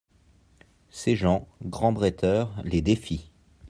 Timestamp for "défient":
2.81-3.29